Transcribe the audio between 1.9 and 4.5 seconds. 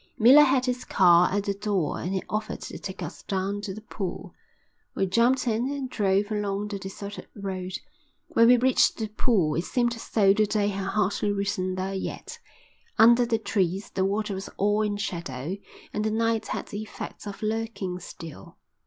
and he offered to take us down to the pool.